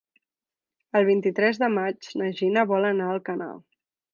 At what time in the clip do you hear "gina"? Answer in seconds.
2.41-2.67